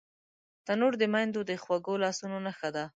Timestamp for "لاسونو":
2.03-2.37